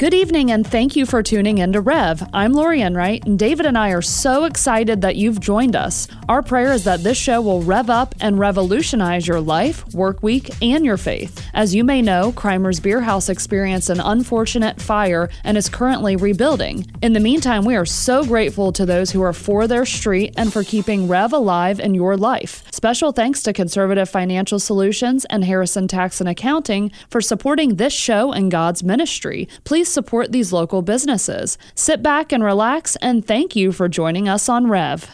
[0.00, 2.26] Good evening, and thank you for tuning in to Rev.
[2.32, 6.08] I'm Lori Enright, and David and I are so excited that you've joined us.
[6.26, 10.48] Our prayer is that this show will rev up and revolutionize your life, work week,
[10.62, 11.46] and your faith.
[11.52, 16.90] As you may know, Crimer's Beer House experienced an unfortunate fire and is currently rebuilding.
[17.02, 20.50] In the meantime, we are so grateful to those who are for their street and
[20.50, 22.64] for keeping Rev alive in your life.
[22.72, 28.32] Special thanks to Conservative Financial Solutions and Harrison Tax and Accounting for supporting this show
[28.32, 29.46] and God's ministry.
[29.64, 31.58] Please support these local businesses.
[31.74, 35.08] Sit back and relax, and thank you for joining us on Rev.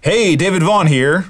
[0.00, 1.26] Hey, David Vaughn here.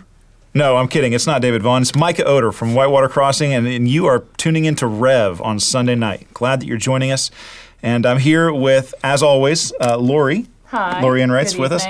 [0.55, 1.13] No, I'm kidding.
[1.13, 1.83] It's not David Vaughn.
[1.83, 5.95] It's Micah Oder from Whitewater Crossing, and, and you are tuning into Rev on Sunday
[5.95, 6.27] night.
[6.35, 7.31] Glad that you're joining us.
[7.83, 10.47] And I'm here with, as always, uh, Lori.
[10.67, 11.01] Hi.
[11.01, 11.87] Lori Enright's Good with us.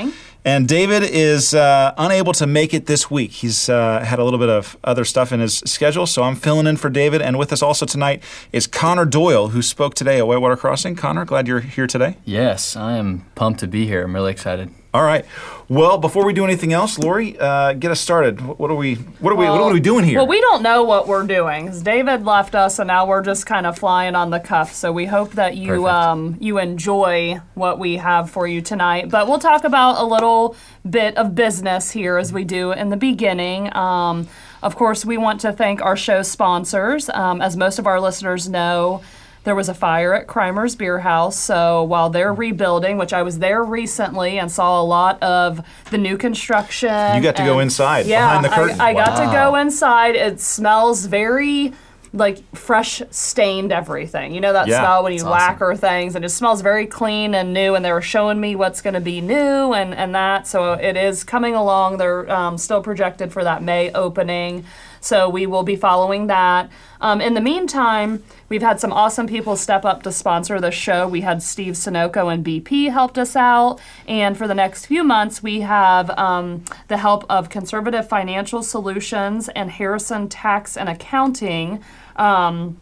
[0.48, 3.33] And David is uh, unable to make it this week.
[3.33, 6.66] He's uh, had a little bit of other stuff in his schedule, so I'm filling
[6.66, 7.20] in for David.
[7.20, 10.97] And with us also tonight is Connor Doyle, who spoke today at Whitewater Crossing.
[10.97, 12.17] Connor, glad you're here today.
[12.25, 14.05] Yes, I am pumped to be here.
[14.05, 14.70] I'm really excited.
[14.94, 15.27] All right.
[15.69, 18.41] Well, before we do anything else, Lori, uh, get us started.
[18.41, 18.94] What, are we?
[18.94, 19.44] What are we?
[19.44, 20.19] what are we doing here?
[20.19, 23.66] Well, we don't know what we're doing David left us, and now we're just kind
[23.66, 24.72] of flying on the cuff.
[24.72, 29.11] So we hope that you um, you enjoy what we have for you tonight.
[29.11, 30.56] But we'll talk about a little
[30.89, 33.75] bit of business here as we do in the beginning.
[33.77, 34.27] Um,
[34.62, 37.11] of course, we want to thank our show sponsors.
[37.11, 39.03] Um, as most of our listeners know,
[39.44, 41.39] there was a fire at Crimer's Beer House.
[41.39, 45.98] So while they're rebuilding, which I was there recently and saw a lot of the
[45.98, 46.89] new construction.
[47.14, 48.81] You got to go inside, Yeah, behind the curtain.
[48.81, 50.16] I, I got to go inside.
[50.16, 51.72] It smells very
[52.14, 54.34] like fresh stained everything.
[54.34, 55.48] You know that Yeah, smell when you that's awesome.
[55.61, 58.81] lacquer things and it smells very clean and new and they were showing me what's
[58.81, 60.47] going to be new and, and that.
[60.47, 61.98] So it is coming along.
[61.98, 64.64] They're um, still projected for that May opening.
[65.00, 66.70] So we will be following that.
[67.00, 71.06] Um, in the meantime, we've had some awesome people step up to sponsor the show.
[71.06, 73.78] We had Steve Sunoco and BP helped us out.
[74.06, 79.48] And for the next few months, we have um, the help of Conservative Financial Solutions
[79.50, 81.82] and Harrison Tax and Accounting.
[82.16, 82.81] Um,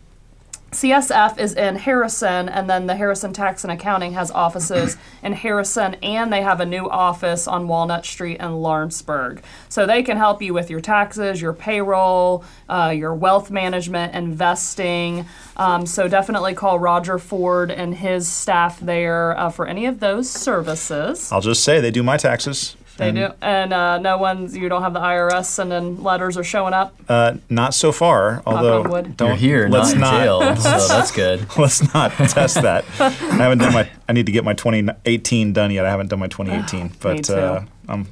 [0.72, 5.94] CSF is in Harrison, and then the Harrison Tax and Accounting has offices in Harrison,
[6.02, 9.42] and they have a new office on Walnut Street in Lawrenceburg.
[9.68, 15.26] So they can help you with your taxes, your payroll, uh, your wealth management, investing.
[15.56, 20.28] Um, so definitely call Roger Ford and his staff there uh, for any of those
[20.28, 21.30] services.
[21.30, 22.76] I'll just say they do my taxes.
[22.96, 26.44] They and, do, and uh, no one's you don't have the IRS sending letters are
[26.44, 26.94] showing up.
[27.08, 28.42] Uh, not so far.
[28.46, 31.46] Although don't You're here, let's not in not, jail, so that's good.
[31.58, 32.84] Let's not test that.
[32.98, 33.90] I haven't done my.
[34.08, 35.84] I need to get my 2018 done yet.
[35.84, 37.34] I haven't done my 2018, but too.
[37.34, 38.06] uh, I'm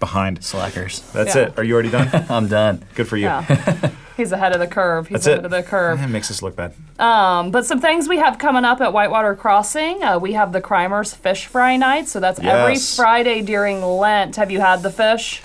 [0.00, 0.44] behind.
[0.44, 1.00] Slackers.
[1.12, 1.42] That's Yeah.
[1.42, 1.58] it.
[1.58, 2.08] Are you already done?
[2.30, 2.84] I'm done.
[2.94, 3.24] Good for you.
[3.26, 3.90] Yeah.
[4.16, 5.06] He's ahead of the curve.
[5.08, 5.44] He's That's ahead it.
[5.44, 6.02] of the curve.
[6.02, 6.74] It makes us look bad.
[6.98, 10.02] Um, but some things we have coming up at Whitewater Crossing.
[10.02, 12.96] Uh, we have the Crimers Fish Fry Night, so that's every Yes.
[12.96, 14.34] Friday during Lent.
[14.36, 15.40] Have you had the fish?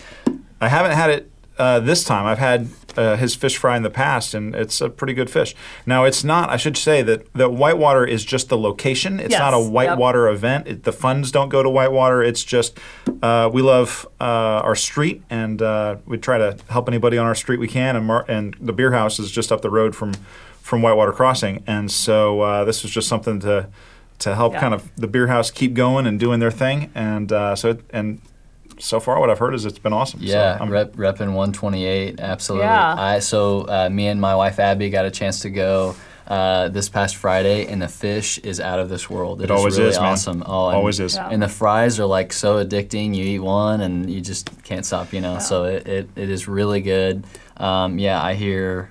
[0.60, 2.26] I haven't had it uh, this time.
[2.26, 2.68] I've had
[2.98, 5.56] uh, his fish fry in the past, and it's a pretty good fish.
[5.86, 6.50] Now, it's not.
[6.50, 9.20] I should say that that Whitewater is just the location.
[9.20, 9.74] It's not a Yes, yep.
[9.74, 10.68] Whitewater event.
[10.68, 12.24] It, the funds don't go to Whitewater.
[12.24, 12.78] It's just
[13.22, 17.36] uh, we love uh, our street, and uh, we try to help anybody on our
[17.36, 17.96] street we can.
[17.96, 20.14] And Mar- and the beer house is just up the road from
[20.62, 23.70] from Whitewater Crossing, and so uh, this was just something to
[24.20, 24.62] to help Yeah.
[24.62, 26.90] kind of the beer house keep going and doing their thing.
[26.96, 28.22] And uh, so it, and
[28.84, 30.20] so far, what I've heard is it's been awesome.
[30.20, 32.68] So Yeah, I'm- rep, repping 128, absolutely.
[32.68, 32.96] Yeah.
[32.98, 35.96] I so uh, me and my wife Abby got a chance to go
[36.28, 39.42] uh, this past Friday, and the fish is out of this world.
[39.42, 40.14] It always really is, man.
[40.14, 40.44] awesome.
[40.46, 41.16] Oh, and, Always is.
[41.16, 41.30] Yeah.
[41.30, 43.14] And the fries are like so addicting.
[43.14, 45.12] You eat one, and you just can't stop.
[45.14, 47.26] You know, so it, it, it is really good.
[47.58, 48.90] Um, yeah, I hear.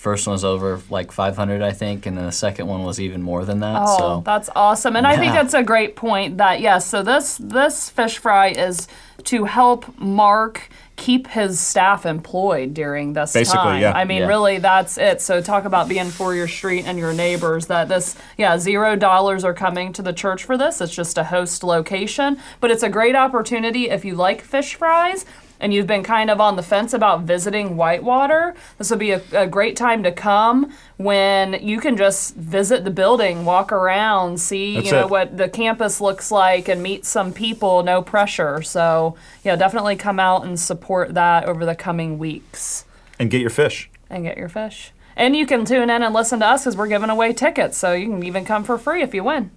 [0.00, 2.98] The First one was over like 500, I think, and then the second one was
[2.98, 3.82] even more than that.
[3.86, 4.96] Oh, so that's awesome.
[4.96, 8.88] And I think that's a great point that yes, so this this fish fry is
[9.24, 13.82] to help Mark keep his staff employed during this Basically, time.
[13.82, 13.92] yeah.
[13.92, 14.28] I mean, Yeah.
[14.28, 15.20] really that's it.
[15.20, 19.44] So talk about being for your street and your neighbors that this yeah, 0 dollars
[19.44, 20.80] are coming to the church for this.
[20.80, 25.26] It's just a host location, but it's a great opportunity if you like fish fries
[25.60, 29.22] and you've been kind of on the fence about visiting Whitewater, this would be a,
[29.32, 34.74] a great time to come when you can just visit the building, walk around, see
[34.74, 35.10] That's you know it.
[35.10, 37.82] what the campus looks like, and meet some people.
[37.82, 38.62] No pressure.
[38.62, 42.84] So yeah, definitely come out and support that over the coming weeks
[43.18, 43.90] and get your fish.
[44.08, 44.92] and get your fish.
[45.16, 47.92] And you can tune in and listen to us because we're giving away tickets, so
[47.92, 49.50] you can even come for free if you win.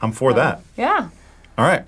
[0.00, 0.62] I'm for that.
[0.76, 1.10] Yeah.
[1.56, 1.84] All right.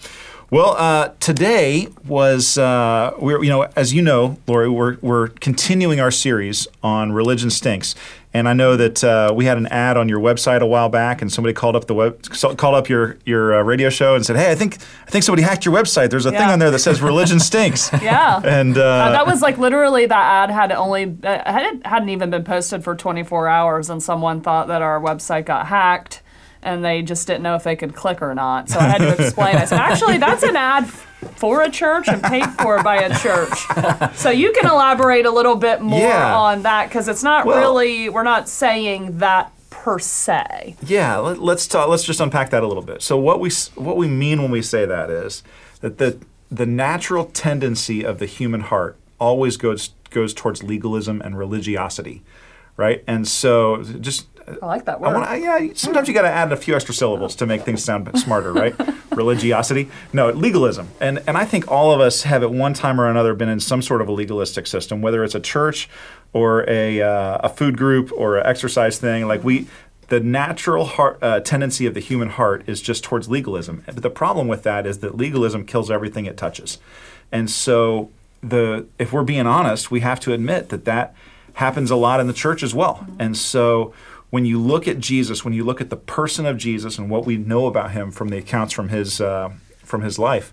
[0.48, 5.98] Well, uh, today was uh, we're you know as you know, Lori, we're we're continuing
[5.98, 7.96] our series on religion stinks,
[8.32, 11.20] And I know that uh, we had an ad on your website a while back,
[11.20, 14.24] and somebody called up the web, so- called up your your uh, radio show and
[14.24, 14.76] said, "Hey, I think
[15.08, 16.10] I think somebody hacked your website.
[16.10, 18.40] There's a thing on there that says religion stinks." Yeah.
[18.44, 22.30] And uh, Uh, that was like literally that ad had only uh, had, hadn't even
[22.30, 26.22] been posted for 24 hours, and someone thought that our website got hacked,
[26.62, 28.68] and they just didn't know if they could click or not.
[28.68, 29.56] So I had to explain.
[29.56, 30.86] I said, actually, that's an ad
[31.36, 34.16] for a church and paid for by a church.
[34.16, 36.36] So you can elaborate a little bit more Yeah.
[36.36, 40.76] on that because it's not Well- really we're not saying that per se.
[40.82, 41.88] Yeah, let, let's talk.
[41.88, 43.02] Let's just unpack that a little bit.
[43.02, 45.42] So what we what we mean when we say that is
[45.80, 46.18] that the
[46.50, 52.22] the natural tendency of the human heart always goes goes towards legalism and religiosity,
[52.76, 53.02] right?
[53.06, 54.26] And so just
[54.62, 55.14] I like that I word.
[55.14, 55.68] want yeah.
[55.74, 58.74] Sometimes you got to add a few extra syllables to make things sound smarter, right?
[59.10, 63.08] Religiosity, no legalism, and and I think all of us have at one time or
[63.08, 65.88] another been in some sort of a legalistic system, whether it's a church
[66.32, 69.26] or a uh, a food group or an exercise thing.
[69.26, 69.66] Like we,
[70.08, 73.82] the natural heart uh, tendency of the human heart is just towards legalism.
[73.86, 76.78] But the problem with that is that legalism kills everything it touches,
[77.32, 78.10] and so
[78.42, 81.14] the if we're being honest, we have to admit that that
[81.54, 83.94] happens a lot in the church as well, and so
[84.30, 87.24] when you look at Jesus, when you look at the person of Jesus and what
[87.26, 90.52] we know about him from the accounts from his uh, from his life,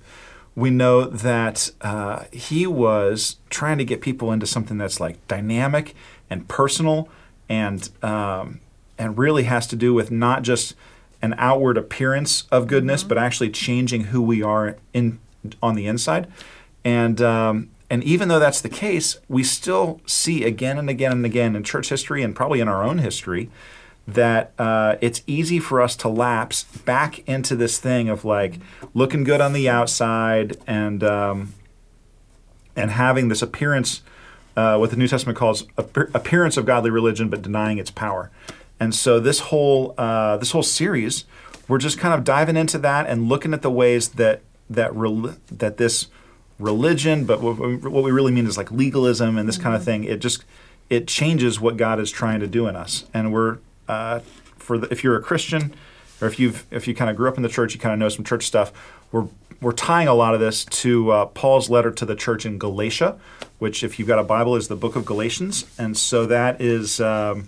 [0.56, 5.96] we know that uh, he was trying to get people into something that's like dynamic
[6.30, 7.10] and personal
[7.50, 8.60] and um,
[8.98, 10.76] and really has to do with not just
[11.22, 15.20] an outward appearance of goodness, but actually changing who we are in
[15.62, 16.28] on the inside.
[16.86, 21.24] And um, and even though that's the case, we still see again and again and
[21.28, 23.52] again in church history and probably in our own history
[24.08, 28.56] that uh, it's easy for us to lapse back into this thing of like
[28.96, 31.54] looking good on the outside and um,
[32.76, 34.02] and having this appearance,
[34.58, 38.32] uh, what the New Testament calls appearance of godly religion, but denying its power.
[38.80, 41.26] And so this whole uh, this whole series,
[41.68, 45.36] we're just kind of diving into that and looking at the ways that that rel-
[45.52, 46.08] that this
[46.60, 49.84] religion, but what we, what we really mean is like legalism and this kind of
[49.84, 50.04] thing.
[50.04, 50.44] It just
[50.90, 54.20] it changes what God is trying to do in us, and we're uh,
[54.58, 55.74] for the, if you're a Christian
[56.22, 58.00] or if you've if you kind of grew up in the church, you kind of
[58.00, 58.72] know some church stuff.
[59.12, 59.28] We're
[59.62, 63.18] we're tying a lot of this to uh, Paul's letter to the church in Galatia,
[63.60, 67.00] which, if you've got a Bible, is the book of Galatians, and so that is
[67.00, 67.48] um,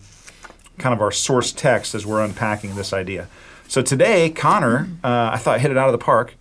[0.78, 3.28] kind of our source text as we're unpacking this idea.
[3.68, 6.36] So today, Connor, uh, I thought hit it out of the park,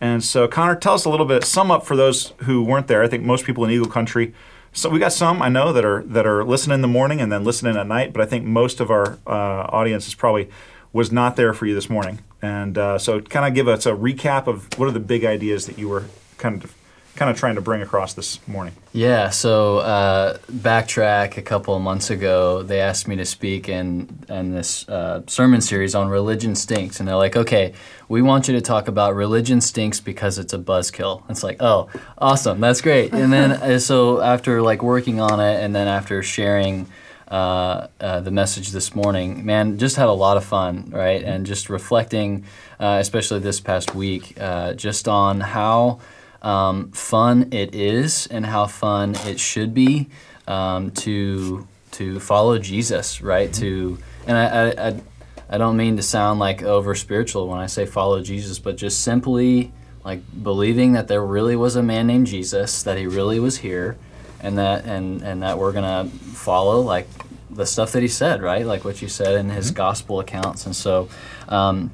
[0.00, 1.44] and so Connor, tell us a little bit.
[1.44, 3.02] Sum up for those who weren't there.
[3.02, 4.34] I think most people in Eagle Country.
[4.72, 7.30] So we got some I know that are that are listening in the morning and
[7.30, 10.48] then listening at night, but I think most of our uh, audience is probably
[10.92, 12.20] was not there for you this morning.
[12.42, 15.66] And uh, so, kind of give us a recap of what are the big ideas
[15.66, 16.04] that you were
[16.38, 16.74] kind of
[17.16, 18.74] kind of trying to bring across this morning.
[18.92, 24.08] Yeah, so uh, backtrack a couple of months ago, they asked me to speak in,
[24.28, 26.98] in this uh, sermon series on religion stinks.
[26.98, 27.74] And they're like, okay,
[28.08, 31.22] we want you to talk about religion stinks because it's a buzzkill.
[31.28, 33.12] It's like, oh, awesome, that's great.
[33.12, 36.86] And then, uh, so after like working on it and then after sharing
[37.30, 41.22] uh, uh, the message this morning, man, just had a lot of fun, right?
[41.22, 42.44] And just reflecting,
[42.80, 46.00] uh, especially this past week, uh, just on how
[46.42, 50.08] um, fun it is and how fun it should be
[50.46, 53.52] um, to to follow Jesus, right?
[53.54, 55.00] To and I, I,
[55.48, 59.02] I don't mean to sound like over spiritual when I say follow Jesus, but just
[59.02, 59.72] simply
[60.04, 63.98] like believing that there really was a man named Jesus, that he really was here,
[64.40, 67.08] and that and and that we're gonna follow like
[67.50, 68.64] the stuff that he said, right?
[68.64, 71.08] Like what you said in his gospel accounts, and so.
[71.48, 71.90] Um,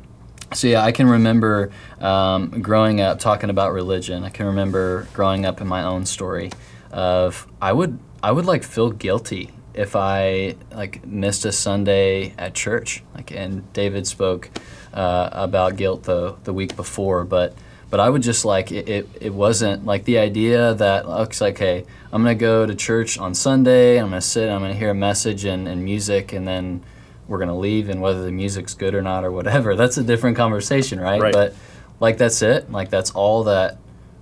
[0.52, 4.24] so yeah, I can remember um, growing up talking about religion.
[4.24, 6.50] I can remember growing up in my own story
[6.90, 12.54] of I would I would like feel guilty if I like missed a Sunday at
[12.54, 13.02] church.
[13.14, 14.50] Like and David spoke
[14.94, 17.54] uh, about guilt the the week before, but
[17.90, 21.58] but I would just like it, it, it wasn't like the idea that looks like
[21.58, 23.98] hey I'm gonna go to church on Sunday.
[23.98, 24.48] I'm gonna sit.
[24.48, 26.82] I'm gonna hear a message and, and music, and then
[27.28, 27.88] we're gonna leave.
[27.88, 31.20] And whether the music's good or not or whatever, that's a different conversation, right?
[31.20, 31.32] Right.
[31.32, 31.54] But
[32.00, 32.70] like that's it.
[32.70, 33.78] Like that's all that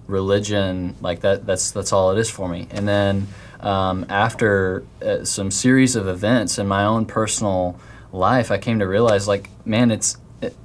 [0.07, 0.97] religion.
[1.01, 1.47] Like that.
[1.47, 2.69] That's that's all it is for me.
[2.71, 3.29] And then
[3.61, 7.79] um, after uh, some series of events in my own personal
[8.13, 10.57] life, I came to realize like man, it's it,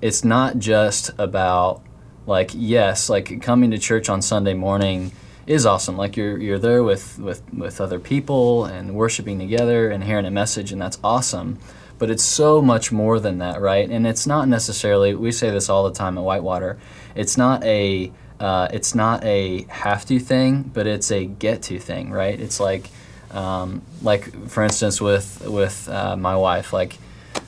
[0.00, 1.82] it's not just about
[2.26, 5.10] like yes like coming to church on sunday morning
[5.46, 10.04] is awesome like you're you're there with with with other people and worshiping together and
[10.04, 11.58] hearing a message and that's awesome
[12.02, 13.88] but it's so much more than that right?
[13.94, 16.72] And it's not necessarily we say this all the time at whitewater
[17.14, 18.10] it's not a
[18.46, 22.38] uh, it's not a have to thing but it's a get to thing right?
[22.46, 22.84] It's like
[23.32, 25.28] Um, like for instance, with
[25.58, 26.92] with uh, my wife, like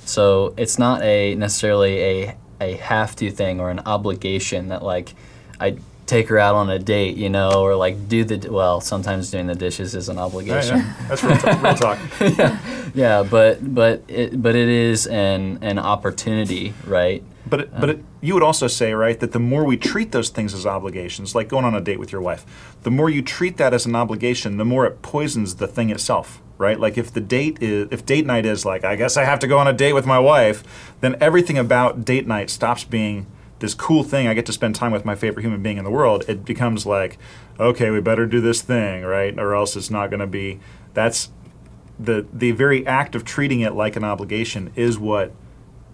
[0.06, 5.08] so it's not a necessarily a a have to thing or an obligation that like
[5.60, 8.80] I take her out on a date, you know, or like do the well.
[8.80, 10.78] Sometimes doing the dishes is an obligation.
[10.78, 10.94] yeah.
[11.08, 11.98] That's real, talk- real talk.
[12.94, 17.22] yeah, but but it but it is an an opportunity, right?
[17.46, 20.30] But it, but it, you would also say, right, that the more we treat those
[20.30, 22.46] things as obligations, like going on a date with your wife,
[22.82, 26.40] the more you treat that as an obligation, the more it poisons the thing itself,
[26.56, 26.80] right?
[26.80, 29.46] Like if the date is, if date night is like, I guess I have to
[29.46, 30.64] go on a date with my wife,
[31.02, 33.26] then everything about date night stops being
[33.64, 34.26] this cool thing.
[34.28, 36.24] I get to spend time with my favorite human being in the world.
[36.28, 37.18] It becomes like,
[37.58, 39.36] okay, we better do this thing, right?
[39.38, 40.60] Or else it's not going to be.
[40.92, 41.30] That's
[41.98, 45.32] the the very act of treating it like an obligation is what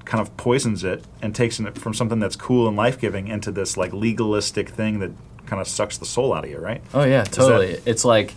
[0.05, 3.53] kind of poisons it and takes it from something that's cool and life giving into
[3.53, 5.13] this like legalistic thing that
[5.47, 6.83] kind of sucks the soul out of you, right?
[6.95, 7.81] Oh yeah, that- totally.
[7.87, 8.35] It's like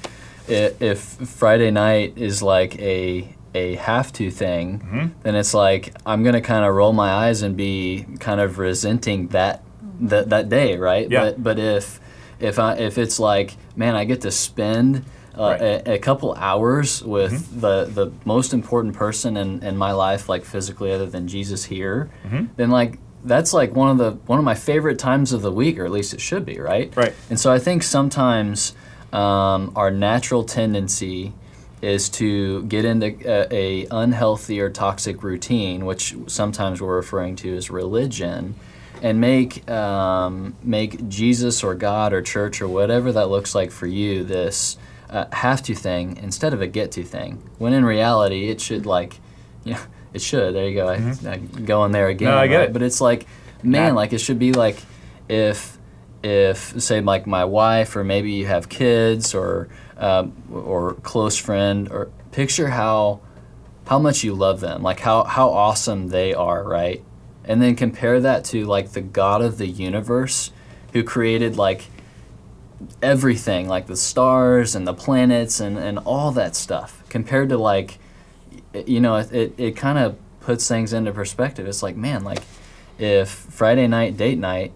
[0.48, 5.08] if Friday night is like a a have to thing, Mm-hmm.
[5.24, 9.28] then it's like I'm gonna kind of roll my eyes and be kind of resenting
[9.30, 9.64] that
[10.02, 11.10] that that day, right?
[11.10, 11.20] Yeah.
[11.22, 12.00] But but if
[12.40, 15.06] if I if it's like man, I get to spend.
[15.36, 15.62] Uh, Right.
[15.62, 15.90] Mm-hmm.
[15.90, 20.46] a, a couple hours with the, the most important person in, in my life, like
[20.46, 22.46] physically, other than Jesus here, Mm-hmm.
[22.56, 25.80] then like that's like one of the one of my favorite times of the week,
[25.80, 26.96] or at least it should be, right?
[26.96, 27.14] Right.
[27.32, 28.76] And so I think sometimes
[29.12, 31.34] um, our natural tendency
[31.84, 37.54] is to get into a, a unhealthy or toxic routine, which sometimes we're referring to
[37.58, 38.56] as religion,
[39.02, 43.86] and make um, make Jesus or God or church or whatever that looks like for
[43.86, 44.78] you this
[45.10, 47.44] uh, have to thing instead of a get to thing.
[47.58, 49.20] When in reality, it should like,
[49.66, 49.82] you know,
[50.14, 50.56] it should.
[50.56, 50.88] There you go.
[50.88, 52.30] I, I go in there again.
[52.30, 52.36] Mm-hmm.
[52.38, 52.70] No, I get right?
[52.70, 52.74] it.
[52.74, 53.28] But it's like,
[53.62, 53.96] man, Nah.
[54.00, 54.78] like it should be like
[55.28, 55.78] if
[56.24, 59.68] if say like my wife or maybe you have kids or
[60.04, 63.22] um, or close friend or picture how
[63.88, 67.02] how much you love them like how how awesome they are right?
[67.46, 70.52] And then compare that to like the god of the universe
[70.92, 71.86] who created like
[73.02, 77.98] everything like the stars and the planets and, and all that stuff compared to like
[78.86, 81.66] you know it, it, it kind of puts things into perspective.
[81.66, 82.44] It's like man like
[83.00, 84.74] if friday night date night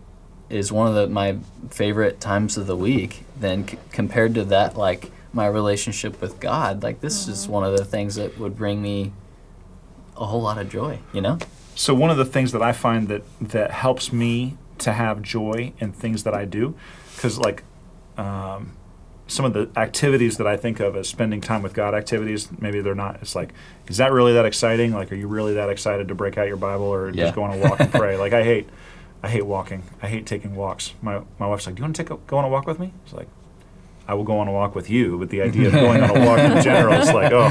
[0.49, 1.37] is one of the, my
[1.69, 6.83] favorite times of the week then c- compared to that like my relationship with god
[6.83, 9.11] like this is one of the things that would bring me
[10.15, 11.37] a whole lot of joy you know
[11.75, 15.73] So one of the things that I find that that helps me to have joy
[15.79, 16.73] in things that I do,
[17.15, 17.61] because like
[18.17, 18.71] um,
[19.27, 22.81] some of the activities that I think of as spending time with God activities, maybe
[22.81, 23.17] they're not.
[23.21, 23.53] It's like,
[23.87, 24.91] is that really that exciting?
[24.91, 27.25] Like, are you really that excited to break out your Bible or Yeah.
[27.25, 28.17] just go on a walk and pray?
[28.23, 28.67] Like, I hate,
[29.21, 29.83] I hate walking.
[30.01, 30.95] I hate taking walks.
[31.01, 32.79] My my wife's like, do you want to take a, go on a walk with
[32.79, 32.91] me?
[33.05, 33.27] It's like.
[34.07, 36.25] I will go on a walk with you, but the idea of going on a
[36.25, 37.49] walk in general is like, oh,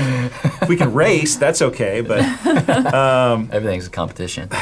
[0.63, 2.21] if we can race, that's okay, but
[3.53, 4.49] everything's a competition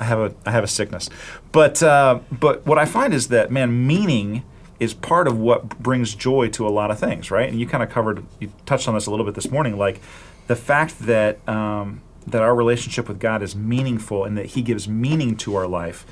[0.00, 1.08] I have a I have a sickness,
[1.52, 4.42] but uh, but what I find is that man, meaning
[4.80, 7.48] is part of what brings joy to a lot of things, right?
[7.48, 10.00] And you kind of covered, you touched on this a little bit this morning, like
[10.46, 14.88] the fact that um, that our relationship with God is meaningful and that He gives
[14.88, 16.06] meaning to our life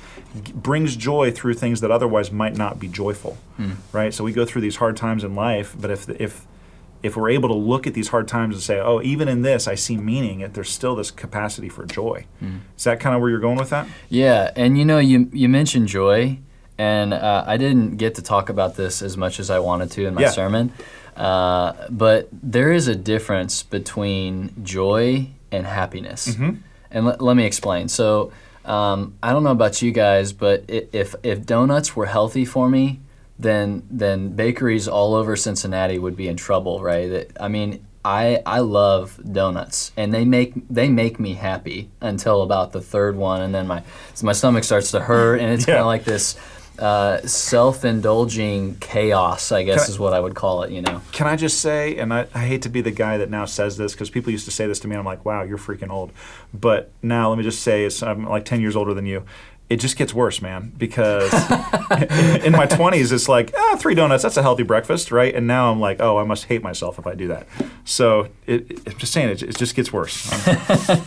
[0.53, 3.37] brings joy through things that otherwise might not be joyful,
[3.91, 4.13] right?
[4.13, 6.45] So we go through these hard times in life, but if if
[7.03, 9.67] if we're able to look at these hard times and say, "Oh, even in this,
[9.67, 12.25] I see meaning," there's still this capacity for joy.
[12.77, 13.87] Is that kind of where you're going with that?
[14.09, 16.39] Yeah, and you know, you you mentioned joy,
[16.77, 20.05] and uh, I didn't get to talk about this as much as I wanted to
[20.07, 20.29] in my Yeah.
[20.29, 20.71] sermon,
[21.17, 26.51] uh, but there is a difference between joy and happiness, Mm-hmm.
[26.91, 27.87] and let let me explain.
[27.87, 28.31] So.
[28.65, 33.01] Um, I don't know about you guys, but if if donuts were healthy for me,
[33.37, 37.29] then then bakeries all over Cincinnati would be in trouble, right?
[37.37, 42.71] I mean, I I love donuts, and they make they make me happy until about
[42.71, 43.83] the third one, and then my
[44.13, 46.37] so my stomach starts to hurt, and it's kind of like this
[46.79, 50.71] uh, self-indulging chaos, I guess I- is what I would call it.
[50.71, 51.01] You know?
[51.11, 53.77] Can I just say, and I, I hate to be the guy that now says
[53.77, 55.89] this because people used to say this to me, and I'm like, wow, you're freaking
[55.89, 56.11] old.
[56.53, 59.23] But now let me just say, it's, I'm like 10 years older than you.
[59.73, 61.33] It just gets worse, man, because
[62.43, 65.33] in my 20s, it's like, ah, three donuts, that's a healthy breakfast, right?
[65.33, 67.47] And now I'm like, oh, I must hate myself if I do that.
[67.83, 70.31] So it, it, I'm just saying, it, it just gets worse.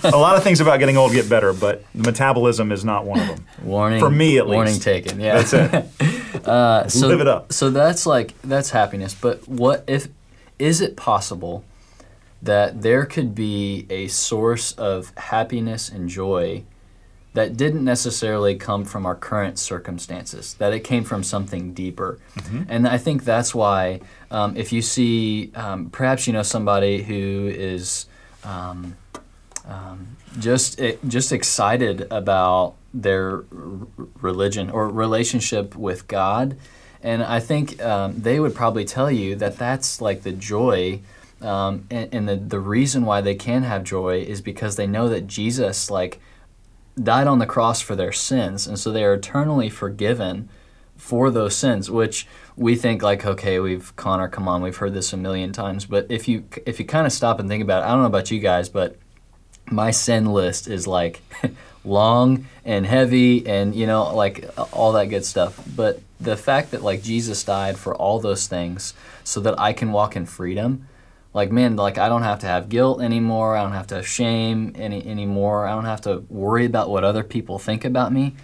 [0.03, 3.21] a lot of things about getting old get better, but the metabolism is not one
[3.21, 3.47] of them.
[3.63, 4.55] Warning For me, at least.
[4.57, 5.21] warning taken.
[5.21, 5.87] Yeah, That's it.
[6.45, 7.53] Uh, so, Live it up.
[7.53, 9.15] So that's like that's happiness.
[9.15, 10.07] But what if
[10.61, 11.65] is it possible
[12.43, 16.63] that there could be a source of happiness and joy
[17.37, 22.19] that didn't necessarily come from our current circumstances, that it came from something deeper.
[22.71, 24.01] And I think that's why,
[24.31, 28.07] um, if you see, um, perhaps you know somebody who is
[28.43, 28.97] um,
[29.69, 33.45] um, just eh, just excited about their r-
[34.23, 36.57] religion or relationship with God,
[37.03, 41.01] and I think um, they would probably tell you that that's like the joy.
[41.43, 45.11] Um, and, and the, the reason why they can have joy is because they know
[45.11, 46.19] that Jesus like
[47.03, 50.49] died on the cross for their sins, and so they are eternally forgiven
[50.97, 51.91] for those sins.
[51.91, 52.27] Which
[52.57, 55.85] we think like, okay, we've Connor, come on, we've heard this a million times.
[55.85, 58.07] But if you if you kind of stop and think about it, I don't know
[58.07, 58.97] about you guys, but
[59.71, 61.21] my sin list is like
[61.85, 65.61] long and heavy, and you know, like all that good stuff.
[65.77, 69.93] But the fact that like Jesus died for all those things, so that I can
[69.93, 70.89] walk in freedom
[71.37, 74.07] like man like i don't have to have guilt anymore i don't have to have
[74.07, 78.35] shame any anymore i don't have to worry about what other people think about me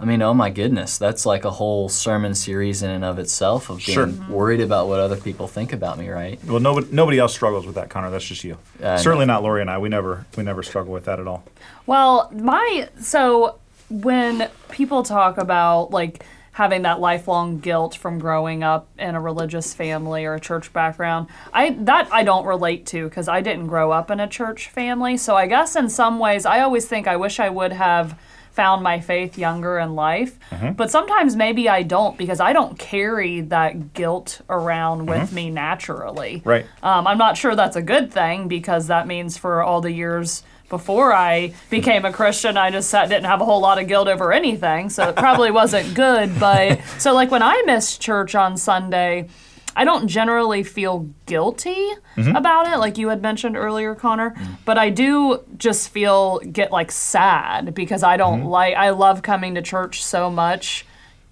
[0.00, 3.70] i mean oh my goodness that's like a whole sermon series in and of itself
[3.70, 4.06] of being Sure.
[4.28, 7.76] worried about what other people think about me right Well, nobody, nobody else struggles with
[7.76, 8.10] that, Connor.
[8.10, 8.56] That's just you.
[8.82, 9.78] Uh, Certainly not Lori and I.
[9.78, 11.44] We never we never struggle with that at all.
[11.86, 13.58] Well, my so
[13.90, 19.72] when people talk about like having that lifelong guilt from growing up in a religious
[19.72, 23.92] family or a church background, I that I don't relate to because I didn't grow
[23.92, 25.16] up in a church family.
[25.16, 28.18] So I guess in some ways I always think I wish I would have
[28.50, 30.38] found my faith younger in life.
[30.72, 36.42] But sometimes maybe I don't because I don't carry that guilt around with me naturally.
[36.44, 36.66] Right.
[36.82, 40.42] Um, I'm not sure that's a good thing because that means for all the years
[40.70, 44.08] before I became a Christian, I just sat, didn't have a whole lot of guilt
[44.08, 44.88] over anything.
[44.88, 46.40] So it probably wasn't good.
[46.40, 49.28] But so, like, when I miss church on Sunday,
[49.76, 51.90] I don't generally feel guilty
[52.34, 54.34] about it, like you had mentioned earlier, Connor.
[54.64, 58.74] But I do just feel get like sad because I don't like.
[58.74, 60.84] I love coming to church so much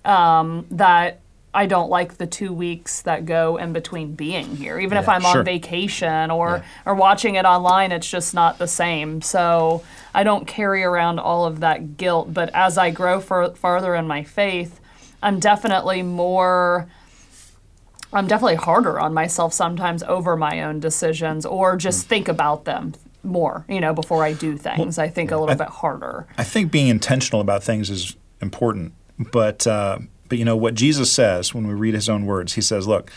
[0.05, 1.21] um, that
[1.55, 4.79] I don't like the two weeks that go in between being here.
[4.79, 6.63] Even if I'm on vacation or Yeah.
[6.87, 9.23] or watching it online, it's just not the same.
[9.23, 9.83] So
[10.15, 12.33] I don't carry around all of that guilt.
[12.35, 14.79] But as I grow fur- farther in my faith,
[15.23, 16.87] I'm definitely more.
[18.13, 22.09] I'm definitely harder on myself sometimes over my own decisions or just Mm.
[22.09, 24.99] think about them more, you know, before I do things.
[24.99, 26.27] I think a little bit harder.
[26.39, 28.93] I think being intentional about things is important,
[29.33, 32.55] but uh, but you know what Jesus says when we read His own words.
[32.55, 33.11] He says, "Look,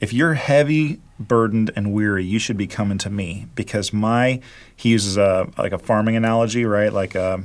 [0.00, 4.40] if you're heavy, burdened, and weary, you should be coming to me because my."
[4.76, 6.92] He uses a like a farming analogy, right?
[6.92, 7.42] Like a,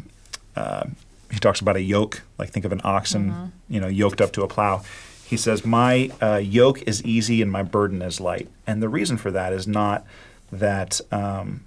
[0.55, 0.85] uh,
[1.31, 2.21] he talks about a yoke.
[2.37, 4.83] Like think of an oxen, you know, yoked up to a plow.
[5.25, 9.17] He says, "My uh, yoke is easy and my burden is light." And the reason
[9.17, 10.05] for that is not
[10.51, 11.01] that.
[11.11, 11.65] Um,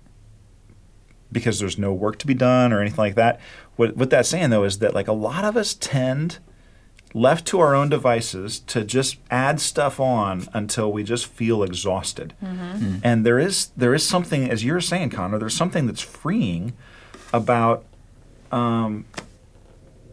[1.33, 3.41] because there's no work to be done or anything like that.
[3.75, 6.39] What, what that's saying though is that like a lot of us tend,
[7.15, 12.35] left to our own devices, to just add stuff on until we just feel exhausted.
[13.03, 16.73] And there is there is something, as you're saying, Connor, there's something that's freeing
[17.33, 17.85] about.
[18.53, 19.05] Um,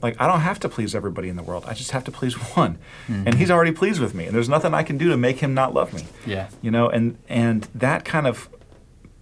[0.02, 1.64] like I don't have to please everybody in the world.
[1.66, 2.78] I just have to please one,
[3.08, 4.26] and He's already pleased with me.
[4.26, 6.90] And there's nothing I can do to make Him not love me yeah you know
[6.90, 8.50] and and that kind of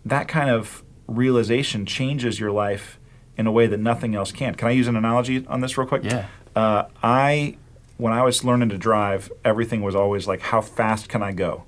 [0.06, 2.98] that kind of realization changes your life
[3.38, 5.88] in a way that nothing else can can i use an analogy on this real
[5.88, 6.26] quick Yeah.
[6.56, 7.58] uh, i
[8.02, 11.64] when i was learning to drive everything was always like how fast can i go?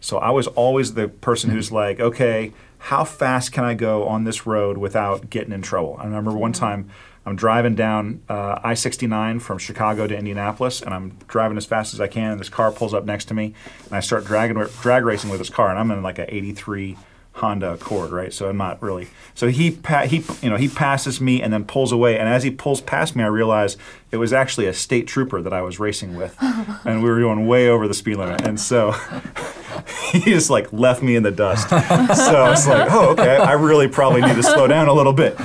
[0.00, 4.24] So i was always the person who's like okay how fast can i go on
[4.24, 5.96] this road without getting in trouble?
[5.98, 6.90] I remember one time
[7.24, 12.00] i'm driving down uh, i-69 from chicago to indianapolis and i'm driving as fast as
[12.00, 13.54] i can and this car pulls up next to me
[13.86, 16.96] and i start dragging drag racing with this car and i'm in like an 83
[17.38, 18.32] Honda Accord, right?
[18.32, 19.08] So I'm not really.
[19.34, 22.42] So he pa- he you know he passes me and then pulls away, and as
[22.42, 23.76] he pulls past me, I realize
[24.10, 26.36] it was actually a state trooper that I was racing with,
[26.84, 28.92] and we were going way over the speed limit, and so
[30.12, 31.68] he just like left me in the dust.
[31.70, 35.12] so I was like, oh okay, I really probably need to slow down a little
[35.12, 35.36] bit,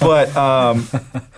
[0.00, 0.86] but um,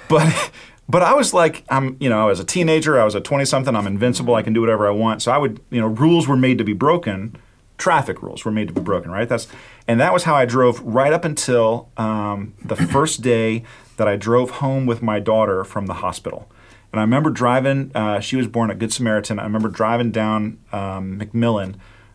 [0.09, 0.51] but.
[0.87, 3.01] But I was like, I'm, you know, I was a teenager.
[3.01, 3.75] I was a 20 something.
[3.75, 4.35] I'm invincible.
[4.35, 5.23] I can do whatever I want.
[5.23, 7.39] So I would, you know, rules were made to be broken.
[7.79, 9.29] Traffic rules were made to be broken, right?
[9.29, 9.49] That's,
[9.89, 13.65] and that was how I drove right up until um, the first day
[13.97, 16.49] that I drove home with my daughter from the hospital.
[16.93, 17.91] And I remember driving.
[17.93, 19.41] Uh, she was born at Good Samaritan.
[19.41, 21.75] I remember driving down um, McMillan,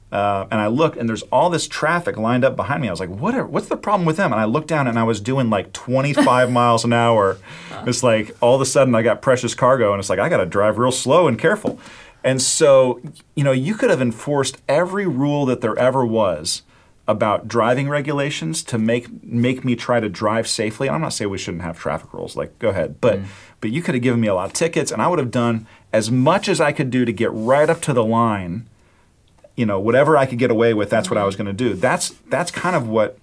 [0.10, 2.88] uh, and I looked, and there's all this traffic lined up behind me.
[2.88, 3.36] I was like, "What?
[3.36, 5.74] Are, what's the problem with them?" And I looked down, and I was doing like
[5.74, 7.38] 25 miles an hour.
[7.86, 10.38] It's like all of a sudden I got precious cargo, and it's like I got
[10.38, 11.78] to drive real slow and careful.
[12.23, 13.01] And so,
[13.36, 16.63] you know, you could have enforced every rule that there ever was
[17.10, 20.88] about driving regulations to make make me try to drive safely.
[20.88, 22.36] And I'm not saying we shouldn't have traffic rules.
[22.36, 23.25] Like, go ahead, but mm.
[23.62, 25.65] but you could have given me a lot of tickets, and I would have done
[25.91, 28.67] as much as I could do to get right up to the line.
[29.55, 31.25] You know, whatever I could get away with, that's what I mm-hmm.
[31.25, 31.73] was going to do.
[31.73, 33.17] That's that's kind of what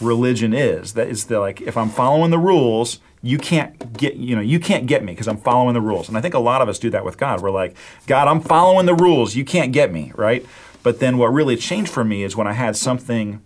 [0.00, 0.94] religion is.
[0.94, 4.60] That is the like if I'm following the rules, you can't get you know you
[4.60, 6.08] can't get me because I'm following the rules.
[6.08, 7.40] And I think a lot of us do that with God.
[7.40, 9.34] We're like, God, I'm following the rules.
[9.34, 10.44] You can't get me, right?
[10.82, 13.42] But then what really changed for me is when I had something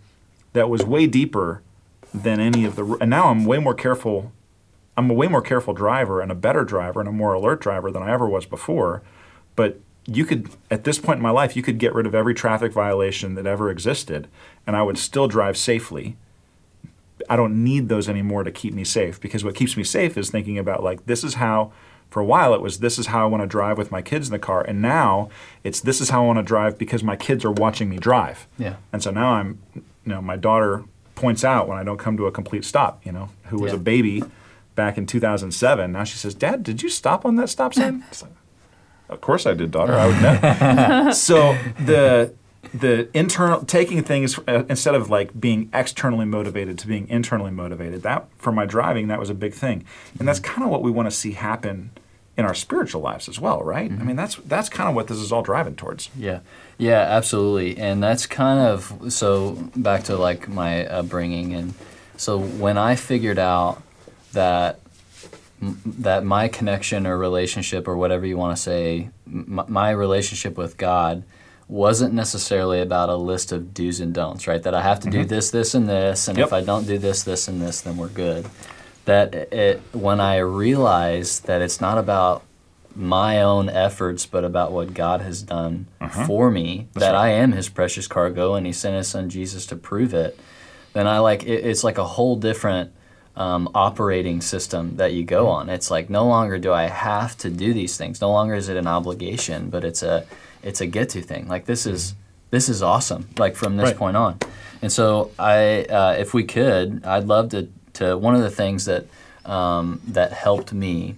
[0.52, 1.62] that was way deeper
[2.14, 4.32] than any of the and now I'm way more careful.
[4.94, 7.90] I'm a way more careful driver and a better driver and a more alert driver
[7.90, 9.02] than I ever was before.
[9.56, 12.34] But you could at this point in my life you could get rid of every
[12.34, 14.28] traffic violation that ever existed
[14.66, 16.16] and I would still drive safely
[17.28, 20.30] I don't need those anymore to keep me safe because what keeps me safe is
[20.30, 21.72] thinking about like this is how
[22.10, 24.28] for a while it was this is how I want to drive with my kids
[24.28, 25.30] in the car and now
[25.64, 28.46] it's this is how I want to drive because my kids are watching me drive.
[28.58, 28.76] Yeah.
[28.92, 32.26] And so now I'm you know my daughter points out when I don't come to
[32.26, 33.78] a complete stop, you know, who was Yeah.
[33.78, 34.22] a baby
[34.74, 35.92] back in 2007.
[35.92, 38.32] Now she says, "Dad, did you stop on that stop sign?" Like,
[39.08, 39.92] of course I did, daughter.
[39.94, 41.10] I would know.
[41.12, 42.32] so the
[42.74, 48.02] the internal taking things uh, instead of like being externally motivated to being internally motivated.
[48.02, 49.84] That for my driving, that was a big thing,
[50.18, 51.90] and that's kind of what we want to see happen
[52.36, 53.90] in our spiritual lives as well, right?
[53.90, 56.08] I mean, that's that's kind of what this is all driving towards.
[56.16, 56.40] Yeah,
[56.78, 61.74] yeah, absolutely, and that's kind of so back to like my upbringing, and
[62.16, 63.82] so when I figured out
[64.32, 64.80] that
[65.60, 70.76] that my connection or relationship or whatever you want to say, m- my relationship with
[70.76, 71.22] God
[71.68, 74.62] wasn't necessarily about a list of do's and don'ts, right?
[74.62, 75.28] That I have to do mm-hmm.
[75.28, 78.08] this, this, and this, and if I don't do this, this, and this, then we're
[78.08, 78.46] good.
[79.04, 82.44] That it when I realized that it's not about
[82.94, 86.24] my own efforts, but about what God has done mm-hmm.
[86.24, 86.88] for me.
[86.94, 90.38] that I am His precious cargo, and He sent His Son Jesus to prove it.
[90.92, 92.92] Then I like it, it's like a whole different
[93.34, 95.52] um, operating system that you go mm-hmm.
[95.52, 95.68] on.
[95.70, 98.20] It's like no longer do I have to do these things.
[98.20, 100.26] No longer is it an obligation, but it's a
[100.62, 101.48] it's a get to thing.
[101.48, 102.14] Like this is
[102.50, 103.28] this is awesome.
[103.38, 103.96] Like from this Right.
[103.96, 104.38] point on,
[104.82, 108.84] and so I uh, if we could, I'd love to to one of the things
[108.86, 109.06] that
[109.44, 111.16] um, that helped me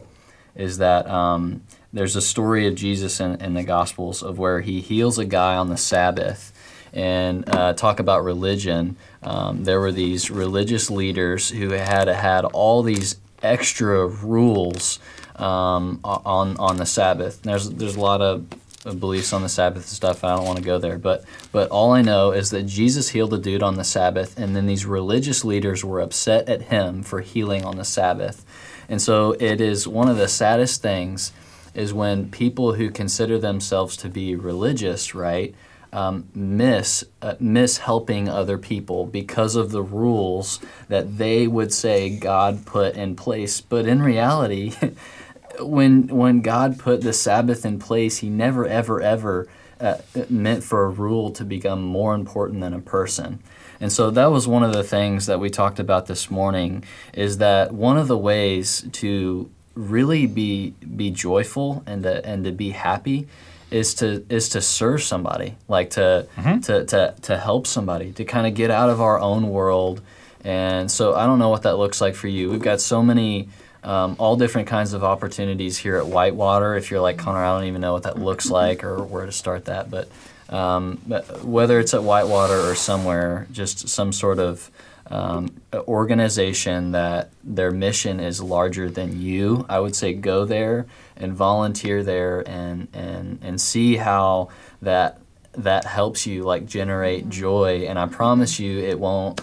[0.54, 4.80] is that um, there's a story of Jesus in, in the Gospels of where he
[4.80, 6.52] heals a guy on the Sabbath.
[6.92, 8.96] And uh, talk about religion.
[9.20, 15.00] Um, there were these religious leaders who had had all these extra rules
[15.34, 17.42] um, on on the Sabbath.
[17.42, 20.24] And there's there's a lot of of beliefs on the Sabbath and stuff.
[20.24, 23.32] I don't want to go there, but but all I know is that Jesus healed
[23.32, 27.20] a dude on the Sabbath, and then these religious leaders were upset at him for
[27.20, 28.44] healing on the Sabbath.
[28.88, 31.32] And so it is one of the saddest things
[31.74, 35.54] is when people who consider themselves to be religious, right,
[35.92, 42.16] um, miss uh, miss helping other people because of the rules that they would say
[42.18, 43.60] God put in place.
[43.60, 44.74] But in reality,
[45.60, 49.48] when when God put the Sabbath in place, He never ever ever
[49.80, 49.96] uh,
[50.28, 53.40] meant for a rule to become more important than a person.
[53.80, 57.38] And so that was one of the things that we talked about this morning is
[57.38, 62.70] that one of the ways to really be be joyful and to, and to be
[62.70, 63.26] happy
[63.70, 66.26] is to is to serve somebody like to
[66.62, 70.00] to, to to help somebody to kind of get out of our own world.
[70.44, 72.50] And so I don't know what that looks like for you.
[72.50, 73.48] We've got so many
[73.84, 77.68] um, all different kinds of opportunities here at Whitewater if you're like Connor I don't
[77.68, 80.08] even know what that looks like or where to start that but
[80.48, 84.70] um, but whether it's at Whitewater or somewhere just some sort of
[85.10, 91.32] um, organization that their mission is larger than you, I would say go there and
[91.32, 94.48] volunteer there and and and see how
[94.82, 95.20] that
[95.52, 97.86] that helps you like generate joy.
[97.86, 99.40] And I promise you, it won't.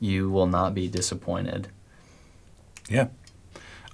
[0.00, 1.68] You will not be disappointed.
[2.88, 3.08] Yeah.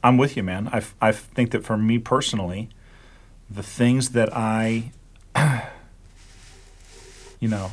[0.02, 0.68] I'm with you, man.
[0.68, 2.70] I, I think that for me personally,
[3.48, 4.92] the things that I,
[7.40, 7.72] you know,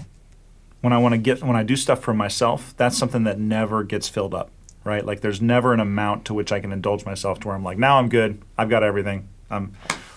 [0.82, 3.84] when I want to get, when I do stuff for myself, that's something that never
[3.84, 4.52] gets filled up,
[4.84, 5.06] right?
[5.06, 7.78] Like there's never an amount to which I can indulge myself to where I'm like,
[7.78, 8.42] now I'm good.
[8.58, 9.28] I've got everything.
[9.50, 9.74] I'm,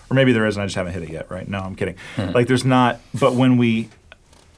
[0.09, 1.47] or maybe there is and I just haven't hit it yet, right?
[1.47, 1.95] No, I'm kidding.
[2.15, 2.31] Hmm.
[2.31, 3.89] like there's not, but when we,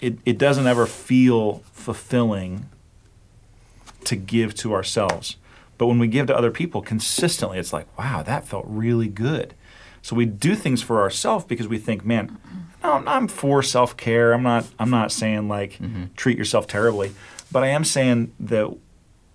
[0.02, 2.66] it, it doesn't ever feel fulfilling
[4.06, 5.38] to give to ourselves.
[5.78, 9.54] But when we give to other people consistently, it's like, wow, that felt really good.
[10.02, 12.38] So we do things for ourselves because we think, man,
[12.84, 14.34] no, I'm for self care.
[14.34, 14.66] I'm not.
[14.78, 15.80] I'm not saying like
[16.16, 17.14] treat yourself terribly,
[17.52, 18.76] but I am saying that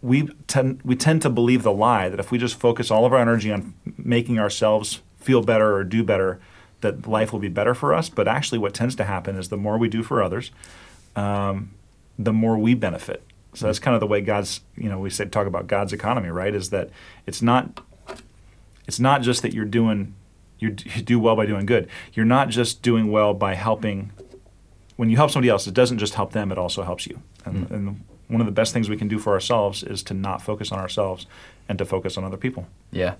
[0.03, 3.13] we tend we tend to believe the lie that if we just focus all of
[3.13, 6.41] our energy on making ourselves feel better or do better,
[6.83, 8.09] that life will be better for us.
[8.09, 10.51] But actually, what tends to happen is the more we do for others,
[11.17, 11.71] um,
[12.19, 13.23] the more we benefit.
[13.55, 16.29] So that's kind of the way God's, you know, we said talk about God's economy,
[16.29, 16.55] right?
[16.55, 16.91] Is that
[17.27, 17.81] it's not
[18.87, 20.15] it's not just that you're doing
[20.59, 21.89] you do well by doing good.
[22.15, 24.13] You're not just doing well by helping
[24.97, 27.23] when you help somebody else, it doesn't just help them, it also helps you.
[27.45, 27.75] And, hmm.
[27.75, 30.73] and one of the best things we can do for ourselves is to not focus
[30.73, 31.27] on ourselves
[31.69, 32.67] and to focus on other people.
[32.91, 33.15] Yeah,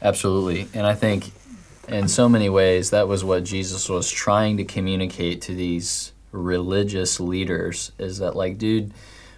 [0.00, 0.68] absolutely.
[0.74, 1.32] And I think
[1.88, 7.20] in so many ways that was what Jesus was trying to communicate to these religious
[7.20, 8.92] leaders is that like dude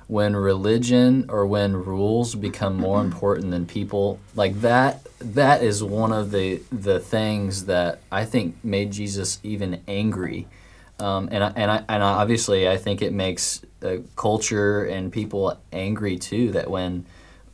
[0.09, 6.13] when religion or when rules become more important than people like that that is one
[6.13, 10.47] of the the things that I think made Jesus even angry
[10.99, 15.59] um, and I, and I, and obviously I think it makes the culture and people
[15.73, 17.05] angry too that when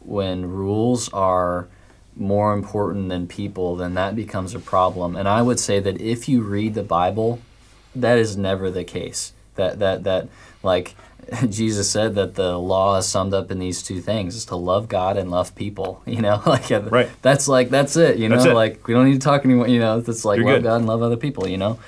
[0.01, 1.69] when rules are
[2.15, 6.29] more important than people then that becomes a problem and I would say that if
[6.29, 7.41] you read the Bible
[7.95, 9.33] that is never the case.
[9.57, 10.29] That that that
[10.63, 10.95] like
[11.49, 14.89] Jesus said that the law is summed up in these two things: is to love
[14.89, 16.03] God and love people.
[16.13, 17.09] You know, like Right.
[17.23, 18.19] That's like that's it.
[18.19, 18.55] You know, it.
[18.55, 19.69] like we don't need to talk anymore.
[19.69, 20.65] You know, it's like You're love good.
[20.65, 21.49] God and love other people.
[21.49, 21.79] You know,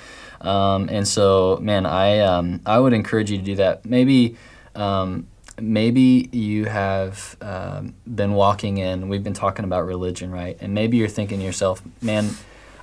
[0.41, 3.85] um, and so man, I um, I would encourage you to do that.
[3.85, 4.37] Maybe.
[4.73, 9.07] Um, Maybe you have um, been walking in.
[9.07, 10.57] We've been talking about religion, right?
[10.59, 12.31] And maybe you're thinking to yourself, "Man,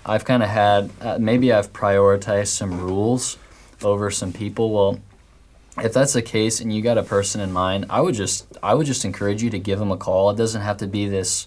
[0.06, 0.88] I've kind of had.
[0.98, 3.36] Uh, maybe I've prioritized some rules
[3.82, 4.70] over some people.
[4.72, 5.00] Well,
[5.78, 8.74] if that's the case and you got a person in mind, I would just I
[8.74, 10.30] would just encourage you to give them a call.
[10.30, 11.46] It doesn't have to be this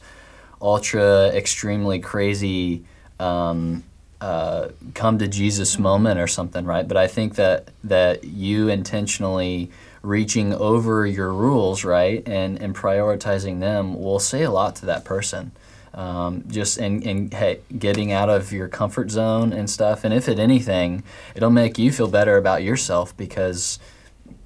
[0.61, 2.83] ultra extremely crazy
[3.19, 3.83] um,
[4.21, 6.87] uh, come to Jesus moment or something, right?
[6.87, 9.69] But I think that that you intentionally
[10.01, 15.05] reaching over your rules, right, and and prioritizing them will say a lot to that
[15.05, 15.51] person.
[15.93, 20.03] Um, just and, and hey, getting out of your comfort zone and stuff.
[20.03, 21.03] And if at anything,
[21.35, 23.79] it'll make you feel better about yourself because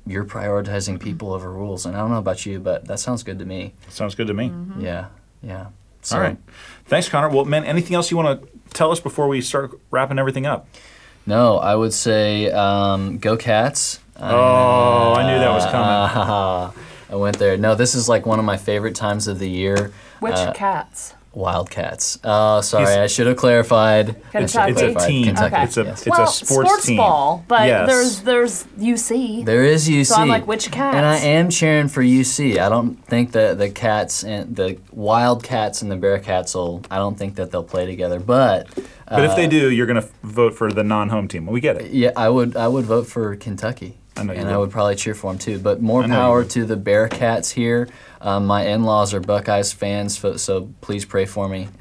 [0.10, 1.86] you're prioritizing people over rules.
[1.86, 3.74] And I don't know about you, but that sounds good to me.
[3.90, 4.52] Sounds good to me.
[4.80, 5.08] Yeah,
[5.44, 5.68] yeah.
[6.02, 6.38] So, All right.
[6.86, 7.30] Thanks, Connor.
[7.30, 10.68] Well, man, anything else you want to tell us before we start wrapping everything up?
[11.26, 14.00] No, I would say um, go Cats.
[14.18, 15.80] Oh, I knew that was coming.
[15.82, 16.74] Ah,
[17.10, 17.58] I went there.
[17.58, 19.92] No, this is like one of my favorite times of the year.
[20.20, 21.14] Which Uh, cats?
[21.34, 22.20] Wildcats.
[22.24, 24.10] Oh, sorry, He's- I should have clarified.
[24.10, 24.72] I should have Kentucky?
[24.72, 25.08] It's a clarified.
[25.08, 25.26] team.
[25.26, 25.56] Kentucky.
[25.56, 25.64] Okay.
[25.64, 26.02] It's a yes.
[26.02, 26.98] it's well, a sports, team.
[26.98, 27.88] ball, but Yes.
[27.88, 29.44] there's there's UC.
[29.46, 30.06] There is UC.
[30.08, 30.96] So I'm like, which cats?
[30.98, 32.58] And I am cheering for UC.
[32.60, 36.82] I don't think that the cats and the Wildcats and the Bearcats will.
[36.90, 38.20] I don't think that they'll play together.
[38.20, 38.68] But
[39.08, 41.46] But if they uh, do, you're going to vote for the non-home team.
[41.46, 41.92] We get it.
[41.92, 42.56] yeah, I would.
[42.56, 43.98] I would vote for Kentucky.
[44.20, 44.54] I know and would.
[44.54, 45.60] I would probably cheer for them too.
[45.60, 47.90] But more I know you power to the Bearcats here.
[48.22, 51.70] Um, my in-laws are Buckeyes fans, so, so please pray for me.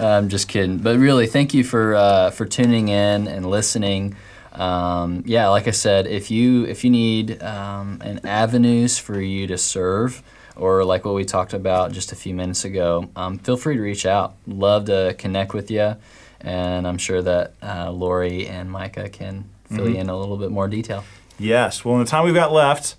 [0.00, 4.16] I'm just kidding, but really, thank you for uh, for tuning in and listening.
[4.52, 9.46] Um, yeah, like I said, if you if you need um, an avenues for you
[9.48, 10.22] to serve,
[10.56, 13.82] or like what we talked about just a few minutes ago, um, feel free to
[13.82, 14.34] reach out.
[14.46, 15.96] Love to connect with you,
[16.40, 19.94] and I'm sure that uh, Lori and Micah can fill Mm-hmm.
[19.94, 21.04] you in a little bit more detail.
[21.38, 21.84] Yes.
[21.84, 22.96] Well, in the time we've got left,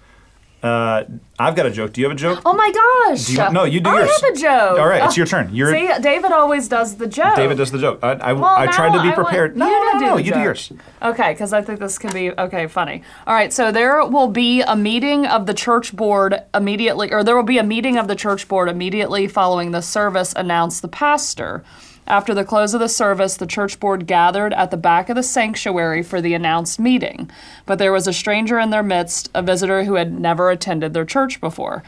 [0.64, 1.06] uh,
[1.40, 1.92] I've got a joke.
[1.94, 2.42] Do you have a joke?
[2.46, 3.26] Oh my gosh!
[3.26, 4.22] Do you- no, you do I yours.
[4.22, 4.80] have a joke.
[4.80, 5.50] All right, it's your turn.
[5.56, 7.36] You're See, David always does the joke.
[7.36, 8.00] David does the joke.
[8.04, 9.58] I, I, Well, I tried to be I want prepared.
[9.58, 10.16] No, you to no, do no.
[10.18, 10.44] the You do joke.
[10.44, 10.72] yours.
[11.02, 13.02] Okay, because I think this can be okay, funny.
[13.26, 17.36] All right, so there will be a meeting of the church board immediately, or there
[17.36, 21.64] will be a meeting of the church board immediately following the service, Announce the pastor.
[22.12, 25.24] After the close of the service, the church board gathered at the back of the
[25.24, 27.32] sanctuary for the announced meeting.
[27.66, 31.06] But there was a stranger in their midst, a visitor who had never attended their
[31.06, 31.84] church before.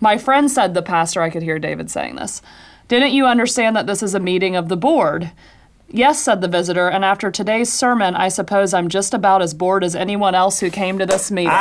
[0.00, 2.40] My friend said, the pastor, I could hear David saying this.
[2.88, 5.30] Didn't you understand that this is a meeting of the board?
[5.92, 9.82] Yes, said the visitor, and after today's sermon, I suppose I'm just about as bored
[9.82, 11.50] as anyone else who came to this meeting.
[11.50, 11.58] and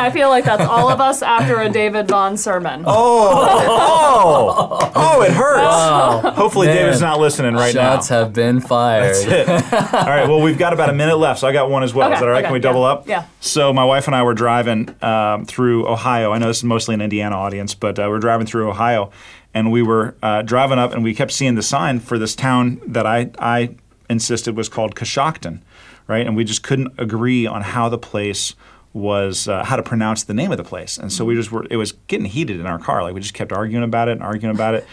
[0.00, 2.84] I feel like that's all of us after a David Vaughn sermon.
[2.86, 6.36] Oh, oh, oh, it hurts.
[6.36, 6.76] Hopefully, Man.
[6.76, 7.94] David's not listening right Shots now.
[7.96, 9.14] Shots have been fired.
[9.14, 9.48] That's it.
[9.94, 10.26] all right.
[10.26, 12.06] Well, we've got about a minute left, so I got one as well.
[12.08, 12.38] Okay, is that all right?
[12.38, 13.06] okay, Can we yeah, double up?
[13.06, 13.26] yeah.
[13.40, 16.32] So my wife and I were driving um, through Ohio.
[16.32, 19.10] I know this is mostly an Indiana audience, but uh, we're driving through Ohio,
[19.56, 22.78] and we were uh, driving up, and we kept seeing the sign for this town
[22.86, 23.74] that I I
[24.10, 25.62] insisted was called Coshocton,
[26.06, 26.26] right?
[26.26, 28.54] And we just couldn't agree on how the place
[28.92, 31.66] was uh, how to pronounce the name of the place, and so we just were.
[31.70, 33.02] It was getting heated in our car.
[33.02, 34.86] Like we just kept arguing about it and arguing about it.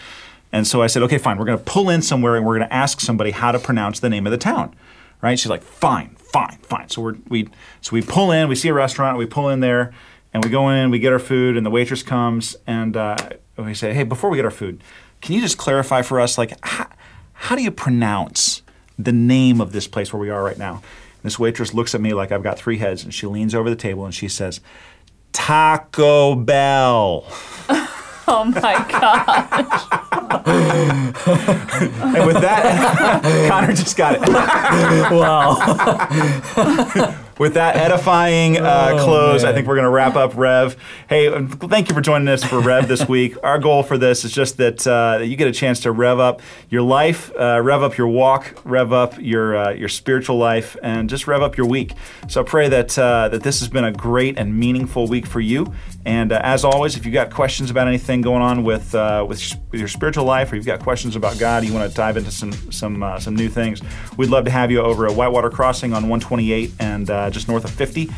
[0.50, 1.36] And so I said, okay, fine.
[1.36, 3.98] We're going to pull in somewhere and we're going to ask somebody how to pronounce
[3.98, 4.72] the name of the town,
[5.20, 5.36] right?
[5.36, 6.88] She's like, fine, fine, fine.
[6.90, 7.48] So we're, we
[7.80, 8.48] so we pull in.
[8.48, 9.18] We see a restaurant.
[9.18, 9.92] We pull in there,
[10.34, 10.90] and we go in.
[10.90, 13.16] We get our food, and the waitress comes, and uh,
[13.56, 14.82] we say, hey, before we get our food,
[15.22, 16.88] can you just clarify for us, like, how,
[17.32, 18.60] how do you pronounce
[18.98, 20.82] the name of this place where we are right now?
[21.22, 23.76] This waitress looks at me like I've got three heads, and she leans over the
[23.76, 24.60] table and she says,
[25.32, 27.24] Taco Bell.
[28.26, 29.84] Oh my gosh.
[32.16, 33.20] And with that,
[33.50, 34.20] Connor just got it.
[35.12, 35.56] Wow.
[37.36, 40.76] With that edifying uh, close, I think we're going to wrap up Rev.
[41.08, 43.36] Hey, uh, thank you for joining us for Rev this week.
[43.42, 46.20] Our goal for this is just that, uh, that you get a chance to rev
[46.20, 50.76] up your life, uh, rev up your walk, rev up your uh, your spiritual life,
[50.80, 51.94] and just rev up your week.
[52.28, 55.40] So I pray that uh, that this has been a great and meaningful week for
[55.40, 55.72] you.
[56.06, 59.40] And uh, as always, if you've got questions about anything going on with uh, with,
[59.72, 62.30] with your spiritual life, or you've got questions about God, you want to dive into
[62.30, 63.80] some some uh, some new things,
[64.16, 67.64] we'd love to have you over at Whitewater Crossing on 128 and uh, just north
[67.64, 68.10] of 50.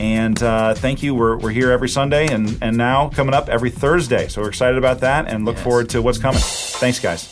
[0.00, 1.14] And uh, thank you.
[1.14, 4.28] We're, we're here every Sunday, and and now coming up every Thursday.
[4.28, 5.64] So we're excited about that, and look Yes.
[5.64, 6.40] forward to what's coming.
[6.42, 7.31] Thanks, guys.